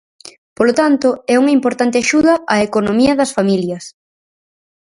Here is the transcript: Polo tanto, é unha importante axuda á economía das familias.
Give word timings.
Polo 0.57 0.73
tanto, 0.81 1.09
é 1.33 1.35
unha 1.41 1.55
importante 1.57 1.97
axuda 1.99 2.33
á 2.53 2.55
economía 2.69 3.17
das 3.19 3.33
familias. 3.37 3.83